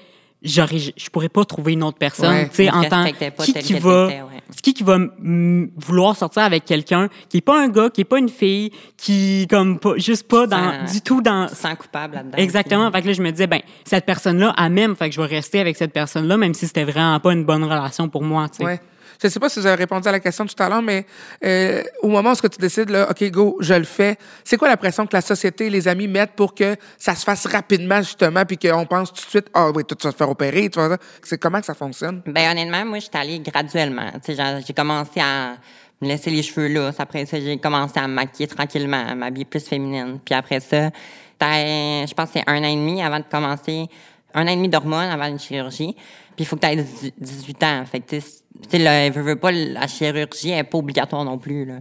[0.42, 2.32] j'aurais, je pourrais pas trouver une autre personne.
[2.32, 2.48] Ouais.
[2.50, 4.22] Tu sais, en tant qui qui que va, ouais.
[4.62, 8.20] qui qui va vouloir sortir avec quelqu'un qui est pas un gars, qui est pas
[8.20, 12.38] une fille, qui comme pas, juste pas dans Sans- du tout dans Sans coupable là-dedans.
[12.38, 12.92] Exactement.
[12.92, 14.94] Fait que là, je me disais, ben, cette personne-là, elle m'aime.
[14.94, 17.64] Fait que je vais rester avec cette personne-là, même si c'était vraiment pas une bonne
[17.64, 18.64] relation pour moi, tu sais.
[18.64, 18.80] Ouais.
[19.22, 21.06] Je sais pas si vous avez répondu à la question tout à l'heure, mais
[21.44, 24.76] euh, au moment où tu décides, là, OK, go, je le fais, c'est quoi la
[24.76, 28.58] pression que la société, les amis mettent pour que ça se fasse rapidement, justement, puis
[28.58, 31.38] qu'on pense tout de suite, ah oui, tout ça se faire opérer, tu vois, c'est
[31.38, 32.22] comment que ça fonctionne?
[32.26, 34.10] Ben honnêtement, moi, je suis allée graduellement.
[34.24, 35.56] Tu j'ai commencé à
[36.00, 36.90] me laisser les cheveux là.
[36.98, 40.18] Après ça, j'ai commencé à me maquiller tranquillement, à m'habiller plus féminine.
[40.24, 40.90] Puis après ça,
[41.40, 43.86] je pense c'est un an et demi avant de commencer,
[44.34, 45.94] un an et demi d'hormones avant une chirurgie.
[45.94, 47.84] Puis il faut que tu aies 18 ans.
[47.90, 48.16] Fait que,
[48.70, 51.74] tu sais, veux, veux pas, la chirurgie est pas obligatoire non plus, là.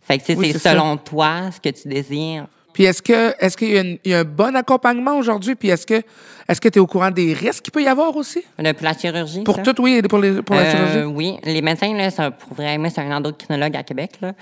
[0.00, 2.46] Fait que, tu sais, Oui, c'est selon toi, ce que tu désires.
[2.72, 5.54] Puis est-ce que est-ce qu'il y, a y un bon accompagnement aujourd'hui?
[5.54, 6.02] Puis est-ce que
[6.48, 8.42] est-ce que tu es au courant des risques qu'il peut y avoir aussi?
[8.58, 9.62] Là, pour la chirurgie, Pour ça?
[9.62, 11.04] tout, oui, pour, les, pour la Euh, chirurgie?
[11.14, 14.32] Oui, les médecins, là, ça, pour vrai, moi, c'est un endocrinologue à Québec, là.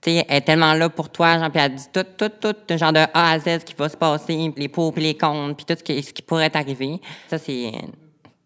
[0.00, 2.78] Tu sais, elle est tellement là pour toi, genre, puis elle dit tout, tout, tout,
[2.78, 5.74] genre de A à Z, qui va se passer, les pour les contre, puis tout
[5.76, 7.00] ce qui, ce qui pourrait t'arriver.
[7.28, 7.72] Ça, c'est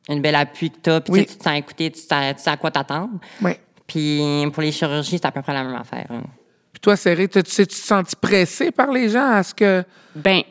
[0.08, 1.26] une belle appui que t'as, puis tu sais, Oui.
[1.32, 3.18] tu te sens écouté, tu sais, tu sais à quoi t'attendre.
[3.42, 3.52] Oui.
[3.86, 4.20] Puis
[4.52, 6.06] pour les chirurgies, c'est à peu près la même affaire.
[6.10, 6.22] hein.
[6.72, 9.84] Puis toi, Serré, tu tu te sens pressé par les gens à ce que.
[10.16, 10.42] Ben,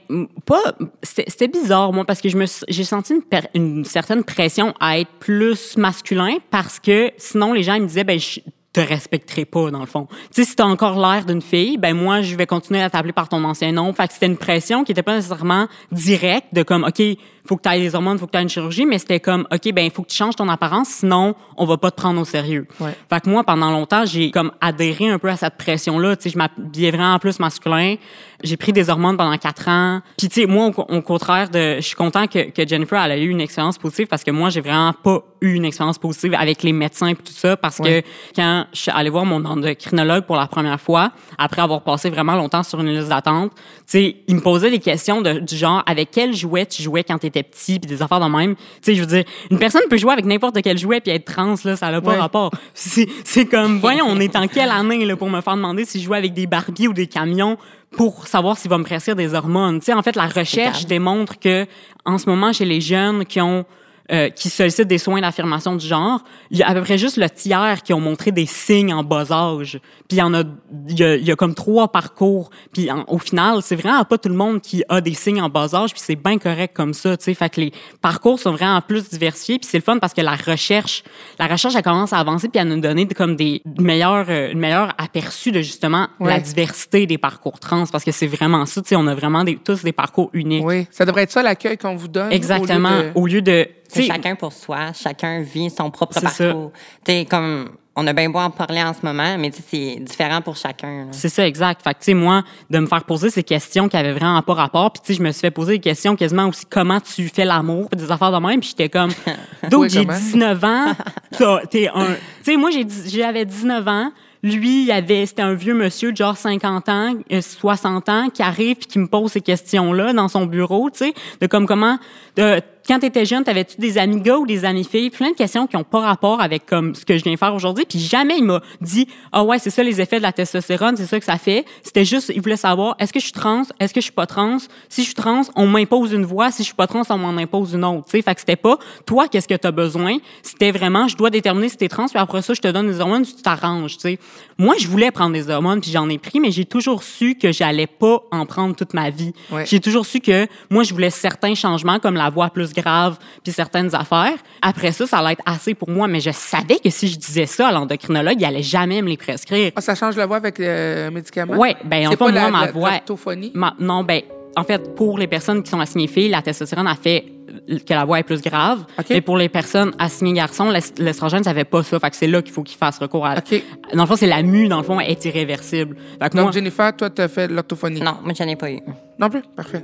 [0.46, 0.74] pas.
[1.04, 5.00] C'était bizarre, moi, parce que je me j'ai senti une, per- une certaine pression à
[5.00, 8.40] être plus masculin parce que sinon, les gens ils me disaient, ben, je
[8.72, 10.08] te respecterai pas, dans le fond.
[10.34, 13.14] Tu sais, si t'as encore l'air d'une fille, ben, moi, je vais continuer à t'appeler
[13.14, 13.94] par ton ancien nom.
[13.94, 17.02] Fait que c'était une pression qui était pas nécessairement directe de comme, OK,
[17.46, 19.72] faut que tu ailles des hormones, faut que tu une chirurgie, mais c'était comme, OK,
[19.74, 22.26] ben, il faut que tu changes ton apparence, sinon, on va pas te prendre au
[22.26, 22.68] sérieux.
[22.80, 22.96] Ouais.
[23.10, 26.16] Fait que moi, pendant longtemps, j'ai comme adhéré un peu à cette pression-là.
[26.16, 27.96] Tu sais, je m'habillais vraiment plus masculin.
[28.44, 30.02] J'ai pris des hormones pendant quatre ans.
[30.18, 33.12] Puis, tu sais, moi, au, au contraire de, je suis content que, que Jennifer, elle
[33.12, 36.34] a eu une expérience positive parce que moi, j'ai vraiment pas eu une expérience positive
[36.38, 38.04] avec les médecins et tout ça parce Ouais.
[38.04, 42.10] que quand je suis allée voir mon endocrinologue pour la première fois, après avoir passé
[42.10, 45.56] vraiment longtemps sur une liste d'attente, tu sais, il me posait des questions de, du
[45.56, 48.56] genre, avec quel jouet tu jouais quand t'étais petit puis des affaires de même.
[48.56, 51.26] Tu sais, je veux dire, une personne peut jouer avec n'importe quel jouet puis être
[51.26, 52.20] trans, là, ça n'a pas Ouais.
[52.20, 52.52] rapport.
[52.76, 56.06] C'est comme, voyons, on est en quelle année, là, pour me faire demander si je
[56.06, 57.58] joue avec des Barbies ou des camions
[57.98, 59.80] pour savoir s'il va me prescrire des hormones.
[59.80, 61.66] Tu sais, en fait, la recherche démontre que,
[62.06, 63.66] en ce moment, chez les jeunes qui ont
[64.12, 67.16] euh, qui sollicitent des soins d'affirmation du genre, il y a à peu près juste
[67.18, 69.80] le tiers qui ont montré des signes en bas âge.
[70.10, 70.44] Puis il y en a,
[70.90, 72.50] il y a, il y a comme trois parcours.
[72.74, 75.48] Puis en- au final, c'est vraiment pas tout le monde qui a des signes en
[75.48, 75.92] bas âge.
[75.94, 77.34] Puis c'est bien correct comme ça, tu sais.
[77.34, 79.58] Fait que les parcours sont vraiment plus diversifiés.
[79.58, 81.04] Puis c'est le fun parce que la recherche,
[81.40, 84.60] la recherche, elle commence à avancer puis à nous donner comme des meilleurs, euh, une
[84.60, 86.30] meilleure aperçu de justement Ouais.
[86.34, 88.96] la diversité des parcours trans parce que c'est vraiment ça, tu sais.
[88.98, 90.66] On a vraiment des, tous des parcours uniques.
[90.66, 90.88] Oui.
[90.92, 92.26] Ça devrait être ça l'accueil qu'on vous donne.
[92.28, 92.90] au lieu Exactement.
[93.00, 93.68] de- Au lieu de,
[94.02, 96.72] C'est chacun pour soi, chacun vit son propre parcours.
[97.06, 99.64] Tu sais, comme, on a bien beau en parler en ce moment, mais tu sais,
[99.96, 101.08] c'est différent pour chacun.
[101.12, 101.82] C'est ça, exact.
[101.84, 104.54] Fait que, tu sais, moi, de me faire poser ces questions qui avaient vraiment pas
[104.56, 107.28] rapport, puis tu sais, je me suis fait poser des questions quasiment aussi comment tu
[107.30, 109.12] fais l'amour, puis des affaires de même, puis j'étais comme,
[109.70, 110.18] donc Oui, j'ai comment?
[110.18, 110.94] 19 ans,
[111.70, 114.12] t'es un, tu sais, moi j'ai, dix- j'avais 19 ans,
[114.46, 118.42] lui, il avait, c'était un vieux monsieur de genre 50 ans, euh, 60 ans, qui
[118.44, 121.98] arrive puis qui me pose ces questions-là dans son bureau, tu sais, de comme comment,
[122.36, 125.10] de, quand t'étais jeune, t'avais-tu des amis gars ou des amis filles?
[125.10, 127.86] Plein de questions qui ont pas rapport avec comme ce que je viens faire aujourd'hui.
[127.88, 131.06] Puis jamais il m'a dit, ah ouais, c'est ça les effets de la testostérone, c'est
[131.06, 131.66] ça que ça fait.
[131.82, 133.64] C'était juste, il voulait savoir, est-ce que je suis trans?
[133.80, 134.58] Est-ce que je suis pas trans?
[134.90, 136.52] Si je suis trans, on m'impose une voie.
[136.52, 138.08] Si je suis pas trans, on m'en impose une autre.
[138.10, 140.18] Tu fait que c'était pas, toi, qu'est-ce que t'as besoin?
[140.42, 143.00] C'était vraiment, je dois déterminer si t'es trans, puis après ça, je te donne des
[143.00, 144.18] hormones, tu t'arranges, tu.
[144.58, 147.52] Moi, je voulais prendre des hormones, puis j'en ai pris, mais j'ai toujours su que
[147.52, 149.34] j'allais pas en prendre toute ma vie.
[149.52, 149.66] Ouais.
[149.66, 153.52] J'ai toujours su que moi, je voulais certains changements, comme la voix plus grave, puis
[153.54, 154.34] certaines affaires.
[154.62, 157.46] Après ça, ça allait être assez pour moi, mais je savais que si je disais
[157.46, 159.72] ça à l'endocrinologue, il allait jamais me les prescrire.
[159.76, 161.54] Ah, ça change la voix avec le médicament?
[161.56, 163.52] Ouais, ben, en C'est fait, pas moi, la- ma voix- l'orthophonie?
[163.54, 164.22] Ma- non, ben,
[164.56, 167.26] en fait, pour les personnes qui sont assignées filles, la testostérone a fait
[167.68, 168.84] que la voix est plus grave.
[169.00, 169.06] OK.
[169.10, 172.00] Mais pour les personnes assignées garçons, l'est- l'estrogène, ça fait pas ça.
[172.00, 173.38] Fait que c'est là qu'il faut qu'ils fassent recours à.
[173.38, 173.64] OK.
[173.94, 175.96] Dans le fond, c'est la mue, dans le fond, est irréversible.
[176.22, 178.02] Fait que Donc, moi, Jennifer, toi, tu as fait l'orthophonie?
[178.02, 178.80] Non, moi, j'en ai pas eu.
[179.20, 179.42] Non plus?
[179.56, 179.84] Parfait.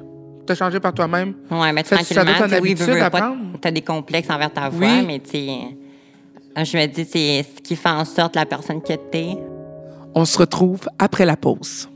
[0.50, 1.36] Tu as changé par toi-même?
[1.52, 3.38] Ouais, mais Ça- ça tranquillement, doit tu une oui, prendre.
[3.62, 5.06] t'as des complexes envers ta voix, Oui.
[5.06, 8.94] mais tu sais, je me dis, c'est ce qui fait en sorte la personne que
[8.94, 9.38] t'es.
[10.16, 11.88] On se retrouve après la pause.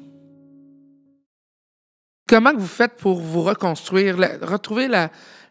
[2.28, 5.10] Comment que vous faites pour vous reconstruire, la- retrouver la,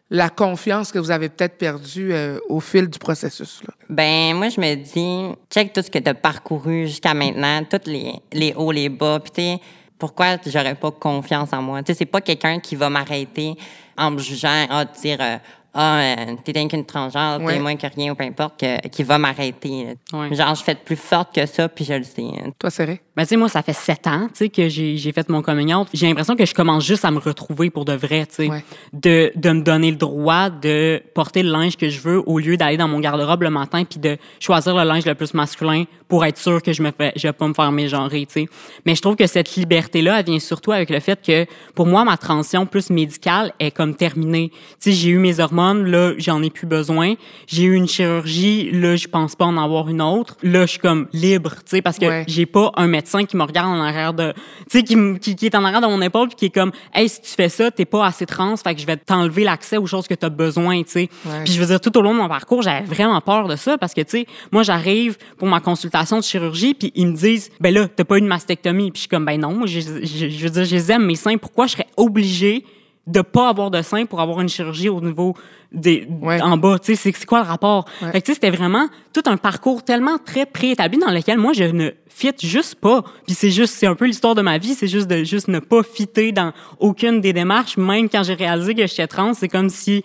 [0.09, 3.61] la confiance que vous avez peut-être perdue euh, au fil du processus?
[3.67, 3.73] Là?
[3.89, 8.13] Ben, moi, je me dis, check tout ce que t'as parcouru jusqu'à maintenant, tous les,
[8.31, 9.59] les hauts, les bas, puis tu sais,
[9.99, 11.81] pourquoi j'aurais pas confiance en moi?
[11.83, 13.55] Tu sais, c'est pas quelqu'un qui va m'arrêter
[13.97, 15.37] en me jugeant, ah, te dire, euh,
[15.75, 17.53] ah, euh, t'es rien qu'une transgenre, Ouais.
[17.53, 19.95] t'es moins que rien, ou peu importe, que- qui va m'arrêter.
[20.11, 20.33] Ouais.
[20.35, 22.23] Genre, je fais de plus forte que ça, puis je le sais.
[22.59, 23.01] Toi, Serré?
[23.15, 25.43] Ben, tu sais, moi, ça fait sept ans, tu sais, que j'ai, j'ai fait mon
[25.43, 28.49] coming J'ai l'impression que je commence juste à me retrouver pour de vrai, tu sais.
[28.49, 28.63] Ouais.
[28.91, 32.57] De, de me donner le droit de porter le linge que je veux au lieu
[32.57, 36.25] d'aller dans mon garde-robe le matin puis de choisir le linge le plus masculin pour
[36.25, 38.45] être sûr que je me fais, je vais pas me faire mégenrer, tu sais.
[38.85, 41.45] Mais je trouve que cette liberté-là, elle vient surtout avec le fait que,
[41.75, 44.49] pour moi, ma transition plus médicale est comme terminée.
[44.49, 47.13] Tu sais, j'ai eu mes hormones, là, j'en ai plus besoin.
[47.45, 50.35] J'ai eu une chirurgie, là, je pense pas en avoir une autre.
[50.41, 52.25] Là, je suis comme libre, tu sais, parce que Ouais.
[52.27, 54.33] j'ai pas un médecin qui me regarde en arrière de,
[54.69, 56.71] tu sais, qui, qui, qui est en arrière de mon épaule puis qui est comme,
[56.93, 59.77] hey, si tu fais ça, t'es pas assez trans, fait que je vais t'enlever l'accès
[59.77, 61.09] aux choses que t'as besoin, tu sais.
[61.25, 61.43] Ouais.
[61.43, 63.77] Puis je veux dire, tout au long de mon parcours, j'avais vraiment peur de ça
[63.77, 67.49] parce que, tu sais, moi, j'arrive pour ma consultation de chirurgie puis ils me disent,
[67.59, 68.91] ben là, t'as pas eu de mastectomie.
[68.91, 71.05] Puis je suis comme, ben non, moi, je, je, je veux dire, je les aime,
[71.05, 71.37] mes seins.
[71.37, 72.65] Pourquoi je serais obligée
[73.05, 75.35] de pas avoir de seins pour avoir une chirurgie au niveau
[75.73, 76.39] des Ouais.
[76.41, 77.85] en bas, tu sais, c'est c'est quoi le rapport?
[78.01, 78.11] Ouais.
[78.11, 81.51] Fait que tu sais, c'était vraiment tout un parcours tellement très préétabli dans lequel moi
[81.53, 83.03] je ne fit juste pas.
[83.25, 85.59] Puis c'est juste c'est un peu l'histoire de ma vie, c'est juste de juste ne
[85.59, 89.69] pas fitter dans aucune des démarches, même quand j'ai réalisé que j'étais trans, c'est comme
[89.69, 90.03] si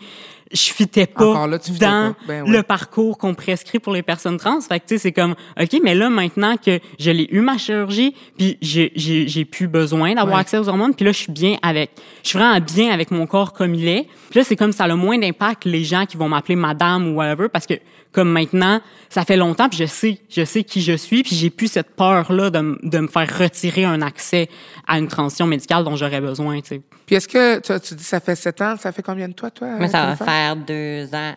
[0.52, 2.14] je fitais pas là, dans pas.
[2.26, 2.50] Ben oui.
[2.50, 4.60] le parcours qu'on prescrit pour les personnes trans.
[4.60, 7.58] Fait que tu sais, c'est comme OK, mais là maintenant que je l'ai eu ma
[7.58, 10.40] chirurgie, puis j'ai j'ai j'ai plus besoin d'avoir Ouais.
[10.40, 11.90] accès aux hormones, puis là je suis bien avec
[12.22, 14.06] je suis vraiment bien avec mon corps comme il est.
[14.30, 17.08] Puis là c'est comme ça a le moins d'impact les gens qui vont m'appeler madame
[17.08, 17.74] ou whatever parce que
[18.10, 18.80] comme maintenant,
[19.10, 21.94] ça fait longtemps puis je sais, je sais qui je suis puis j'ai plus cette
[21.94, 24.48] peur là de, de me faire retirer un accès
[24.86, 26.80] à une transition médicale dont j'aurais besoin, tu sais.
[27.08, 29.50] Puis est-ce que tu, tu dis ça fait sept ans, ça fait combien de toi,
[29.50, 29.68] toi?
[29.78, 31.32] Mais ça va faire deux ans.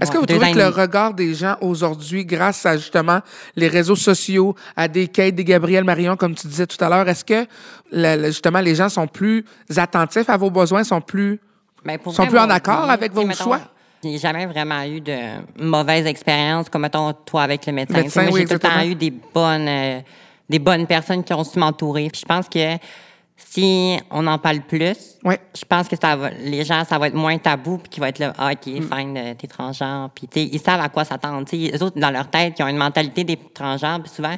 [0.00, 3.20] Est-ce que vous deux trouvez que le regard des gens aujourd'hui, grâce à justement
[3.54, 7.06] les réseaux sociaux, à des Kate, des Gabriel Marion, comme tu disais tout à l'heure,
[7.10, 7.44] est-ce que
[7.92, 9.44] le- justement les gens sont plus
[9.76, 11.38] attentifs à vos besoins, sont plus
[11.84, 12.90] Ben, pour Sont vrai, plus en accord oui.
[12.94, 13.60] avec vos mettons, choix?
[14.02, 15.18] J'ai jamais vraiment eu de
[15.62, 18.02] mauvaise expérience, comme mettons toi avec le médecin.
[18.22, 20.00] Moi, oui, j'ai tout le temps eu des bonnes, euh,
[20.48, 22.08] des bonnes personnes qui ont su m'entourer.
[22.10, 22.76] Puis je pense que
[23.48, 25.38] si on en parle plus, Ouais.
[25.54, 28.08] je pense que ça va, les gens, ça va être moins tabou, puis qu'ils vont
[28.08, 28.82] être là, ah, ok, Mm.
[28.96, 31.46] fine, euh, t'es transgenre, puis tu sais, ils savent à quoi s'attendre.
[31.52, 34.36] Eux autres, dans leur tête, ils ont une mentalité des transgenres, puis souvent,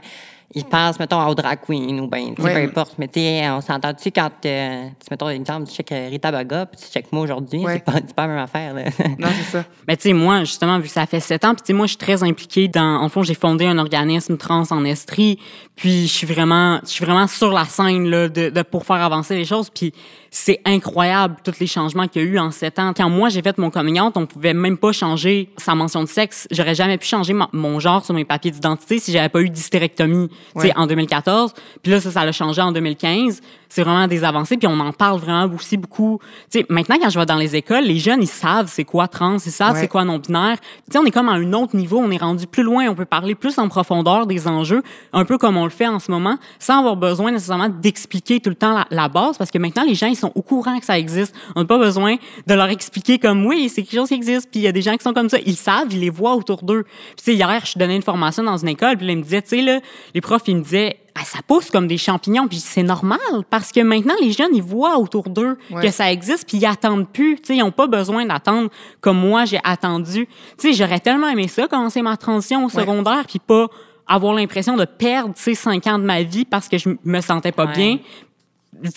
[0.54, 2.54] ils pensent, mettons, au drag queen, ou ben, sais, Ouais.
[2.54, 2.94] peu importe.
[2.98, 6.66] Mais tu sais, on s'entend-tu quand, euh, tu mettons, exemple, tu check euh, Rita Baga,
[6.66, 7.74] puis tu check moi aujourd'hui, Ouais.
[7.74, 8.82] c'est pas, pas la même affaire, là.
[9.18, 9.64] Non, c'est ça.
[9.88, 11.86] Mais tu sais, moi, justement, vu que ça fait sept ans, puis tu sais, moi,
[11.86, 13.00] je suis très impliquée dans.
[13.02, 15.38] En fond, j'ai fondé un organisme trans en Estrie,
[15.76, 18.96] puis je suis vraiment, je suis vraiment sur la scène là, de, de pour faire
[19.02, 19.70] avancer les choses.
[19.70, 19.92] Puis
[20.30, 22.92] c'est incroyable tous les changements qu'il y a eu en sept ans.
[22.96, 26.08] Quand moi j'ai fait mon coming out, on pouvait même pas changer sa mention de
[26.08, 26.46] sexe.
[26.50, 29.48] J'aurais jamais pu changer ma- mon genre sur mes papiers d'identité si j'avais pas eu
[29.50, 30.72] d'hystérectomie, sais, Ouais.
[30.76, 31.52] en 2014.
[31.82, 33.40] Puis là, ça, ça l'a changé en 2015.
[33.68, 34.56] C'est vraiment des avancées.
[34.56, 36.20] Puis on en parle vraiment aussi beaucoup.
[36.50, 39.08] Tu sais, maintenant, quand je vais dans les écoles, les jeunes, ils savent c'est quoi
[39.08, 39.80] trans, ils savent Ouais.
[39.80, 40.58] c'est quoi non-binaire.
[40.94, 41.98] On est comme à un autre niveau.
[41.98, 42.86] On est rendu plus loin.
[42.88, 45.98] On peut parler plus en profondeur des enjeux, un peu comme on le fait en
[45.98, 49.58] ce moment, sans avoir besoin nécessairement d'expliquer tout le temps la, la base, parce que
[49.58, 51.34] maintenant, les gens, ils sont au courant que ça existe.
[51.56, 54.48] On n'a pas besoin de leur expliquer comme, oui, c'est quelque chose qui existe.
[54.50, 55.38] Puis il y a des gens qui sont comme ça.
[55.44, 56.84] Ils savent, ils les voient autour d'eux.
[57.22, 59.48] Puis hier, je donnais une formation dans une école, puis là, ils me disaient, tu
[59.56, 59.80] sais, là,
[60.14, 62.48] les profs, ils me disaient, ah, ça pousse comme des champignons.
[62.48, 63.18] Puis c'est normal
[63.50, 65.82] parce que maintenant, les jeunes, ils voient autour d'eux Ouais.
[65.82, 67.36] que ça existe, puis ils attendent plus.
[67.36, 68.68] Tu sais, ils n'ont pas besoin d'attendre
[69.00, 70.26] comme moi, j'ai attendu.
[70.26, 73.68] Tu sais, j'aurais tellement aimé ça, commencer ma transition au secondaire, puis pas
[74.06, 77.52] avoir l'impression de perdre, sais, cinq ans de ma vie parce que je me sentais
[77.52, 77.72] pas Ouais.
[77.72, 77.98] bien.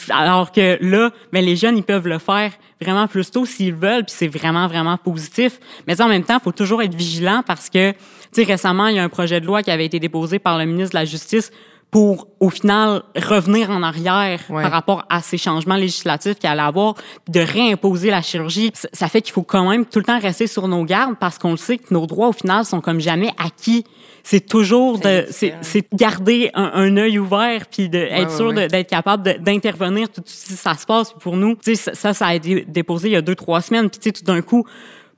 [0.10, 4.04] Alors que là, ben les jeunes, ils peuvent le faire vraiment plus tôt s'ils veulent,
[4.06, 5.60] puis c'est vraiment, vraiment positif.
[5.88, 7.98] Mais en même temps, il faut toujours être vigilant parce que, tu
[8.32, 10.66] sais, récemment, il y a un projet de loi qui avait été déposé par le
[10.66, 11.52] ministre de la Justice
[11.90, 14.62] pour, au final, revenir en arrière Ouais.
[14.62, 16.96] par rapport à ces changements législatifs qu'il allait avoir,
[17.30, 18.72] de réimposer la chirurgie.
[18.94, 21.52] Ça- fait qu'il faut quand même tout le temps rester sur nos gardes parce qu'on
[21.52, 23.86] le sait que nos droits, au final, sont comme jamais acquis.
[24.24, 25.56] C'est toujours de, C'est
[25.94, 28.68] garder un, un œil ouvert puis de être sûr ouais.
[28.68, 31.56] d'être capable d'intervenir tout de suite si ça se passe pour nous.
[31.56, 33.90] Tu sais, ça, ça, ça a été déposé il y a deux, trois semaines.
[33.90, 34.66] Puis tu sais, tout d'un coup,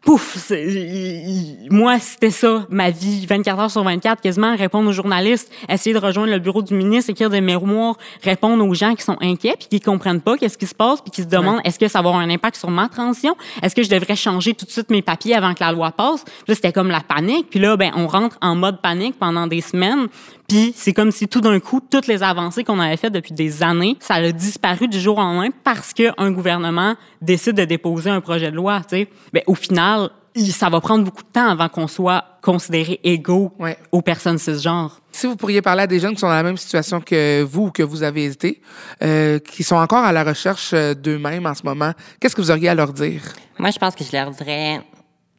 [0.02, 4.90] pouf, c'est- il- il- moi, c'était ça, ma vie, 24 heures sur 24, quasiment répondre
[4.90, 8.96] aux journalistes, essayer de rejoindre le bureau du ministre, écrire des mémoires, répondre aux gens
[8.96, 11.60] qui sont inquiets puis qui comprennent pas qu'est-ce qui se passe puis qui se demandent
[11.64, 13.36] est-ce que ça va avoir un impact sur ma transition?
[13.62, 16.24] Est-ce que je devrais changer tout de suite mes papiers avant que la loi passe?
[16.24, 17.48] Puis là, c'était comme la panique.
[17.50, 20.08] Puis là, ben, on rentre en mode panique pendant des semaines.
[20.48, 23.62] Puis c'est comme si tout d'un coup, toutes les avancées qu'on avait faites depuis des
[23.62, 28.22] années, ça a disparu du jour au lendemain parce qu'un gouvernement décide de déposer un
[28.22, 28.82] projet de loi.
[28.88, 32.24] Tu sais, ben, au final, il- ça va prendre beaucoup de temps avant qu'on soit
[32.42, 33.78] considérés égaux Ouais.
[33.92, 35.02] aux personnes cisgenres.
[35.12, 37.66] Si vous pourriez parler à des jeunes qui sont dans la même situation que vous
[37.66, 38.62] ou que vous avez été,
[39.04, 42.52] euh, qui sont encore à la recherche euh, d'eux-mêmes en ce moment, qu'est-ce que vous
[42.52, 43.22] auriez à leur dire?
[43.58, 44.82] Moi, je pense que je leur dirais,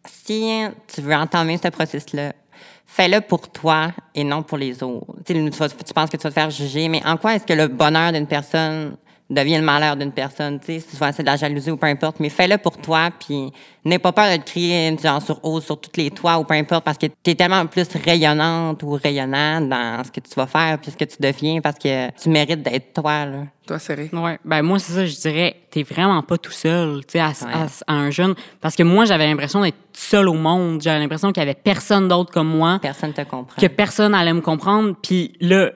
[0.07, 2.33] si tu veux entamer ce processus-là,
[2.87, 5.07] fais-le pour toi et non pour les autres.
[5.25, 7.37] Tu, sais, tu vas- tu penses que tu vas te faire juger, mais en quoi
[7.37, 8.97] est-ce que le bonheur d'une personne
[9.31, 12.19] devient le malheur d'une personne, tu sais, souvent c'est de la jalousie ou peu importe,
[12.21, 13.53] mais fais-le pour toi, puis
[13.85, 16.55] n'aie pas peur de te crier genre sur haut, sur tous les toits ou peu
[16.55, 20.47] importe, parce que tu es tellement plus rayonnante ou rayonnant dans ce que tu vas
[20.47, 23.39] faire, puis ce que tu deviens, parce que tu mérites d'être toi, là.
[23.67, 24.11] Toi, Serré.
[24.13, 27.29] Ouais, ben moi c'est ça, je dirais, t'es vraiment pas tout seul, tu sais, à,
[27.29, 31.31] à- à un jeune, parce que moi j'avais l'impression d'être seul au monde, j'avais l'impression
[31.31, 33.61] qu'il y avait personne d'autre comme moi, Personne te comprend.
[33.61, 35.71] que personne allait me comprendre, puis là,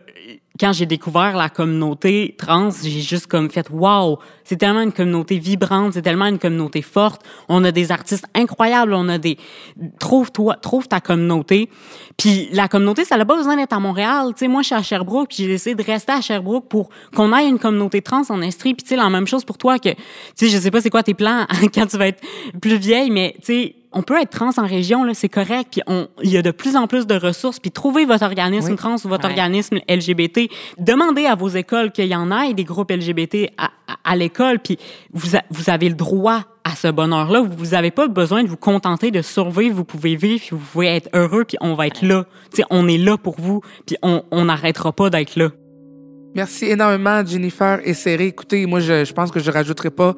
[0.59, 5.39] quand j'ai découvert la communauté trans, j'ai juste comme fait wow, c'est tellement une communauté
[5.39, 7.23] vibrante, c'est tellement une communauté forte.
[7.49, 9.37] On a des artistes incroyables, on a des
[9.99, 11.69] trouve toi, trouve ta communauté.
[12.17, 14.29] Puis la communauté, ça n'a pas besoin d'être à Montréal.
[14.35, 16.89] Tu sais, moi je suis à Sherbrooke, puis j'ai décidé de rester à Sherbrooke pour
[17.17, 18.75] qu'on ait une communauté trans en Estrie.
[18.75, 19.97] Puis tu sais la même chose pour toi que tu
[20.37, 22.23] sais, je sais pas c'est quoi tes plans quand tu vas être
[22.61, 25.69] plus vieille, mais tu sais on peut être trans en région, là, c'est correct.
[25.73, 27.59] Puis on, il y a de plus en plus de ressources.
[27.61, 28.77] Puis trouvez votre organisme Oui.
[28.77, 29.31] trans ou votre Ouais.
[29.31, 30.51] organisme LGBT.
[30.79, 34.59] Demandez à vos écoles qu'il y en ait des groupes LGBT à, à- à l'école.
[34.59, 34.79] Puis
[35.13, 37.43] vous, a- vous avez le droit à ce bonheur-là.
[37.43, 39.77] Vous n'avez pas besoin de vous contenter de survivre.
[39.77, 42.25] Vous pouvez vivre, puis vous pouvez être heureux, puis on va être là.
[42.51, 45.51] Tu sais, on est là pour vous, puis on on n'arrêtera pas d'être là.
[46.35, 48.27] Merci énormément, Jennifer et Serré.
[48.27, 50.15] Écoutez, moi, je, je pense que je rajouterai pas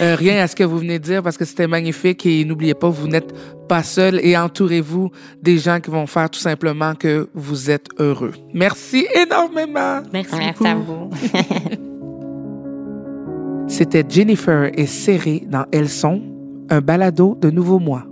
[0.00, 2.72] euh, rien à ce que vous venez de dire parce que c'était magnifique et n'oubliez
[2.74, 3.34] pas, vous n'êtes
[3.68, 5.10] pas seul et entourez-vous
[5.42, 8.32] des gens qui vont faire tout simplement que vous êtes heureux.
[8.54, 10.00] Merci énormément.
[10.12, 11.10] Merci, Merci à vous.
[13.68, 16.22] C'était Jennifer et Serré dans Elles sont,
[16.70, 18.04] un balado de Nouveau Mois.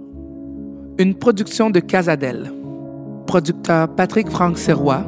[0.99, 2.53] Une production de Casadel.
[3.27, 5.05] Producteur Patrick Franck Serrois.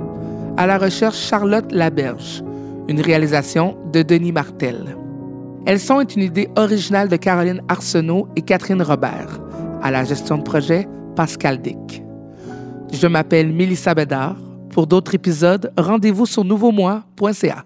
[0.57, 2.45] À la recherche Charlotte Laberge.
[2.87, 4.97] Une réalisation de Denis Martel.
[5.67, 9.41] Elles sont est une idée originale de Caroline Arsenault et Catherine Robert.
[9.83, 10.87] À la gestion de projet,
[11.17, 12.05] Pascal Dick.
[12.93, 14.37] Je m'appelle Mélissa Bédard.
[14.71, 17.65] Pour d'autres épisodes, rendez-vous sur nouveaumois.ca.